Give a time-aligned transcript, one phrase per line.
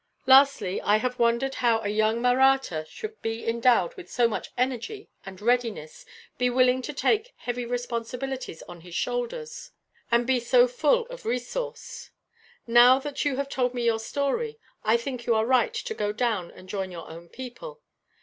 [0.25, 5.09] Lastly, I have wondered how a young Mahratta should be endowed with so much energy
[5.27, 6.07] and readiness,
[6.39, 9.69] be willing to take heavy responsibilities on his shoulders,
[10.09, 12.09] and to be so full of resource.
[12.65, 16.11] "Now that you have told me your story, I think you are right to go
[16.11, 17.83] down and join your own people.